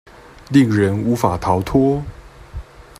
[0.49, 2.01] 令人無法逃脫